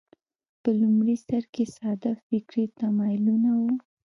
په 0.61 0.69
لومړي 0.81 1.15
سر 1.27 1.43
کې 1.53 1.63
ساده 1.75 2.11
فکري 2.27 2.65
تمایلونه 2.79 3.49
وو 3.61 3.71